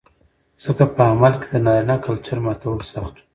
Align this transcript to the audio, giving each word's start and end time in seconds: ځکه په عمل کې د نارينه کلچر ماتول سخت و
ځکه 0.63 0.83
په 0.95 1.01
عمل 1.11 1.33
کې 1.41 1.47
د 1.51 1.55
نارينه 1.65 1.95
کلچر 2.05 2.37
ماتول 2.45 2.79
سخت 2.91 3.15
و 3.19 3.21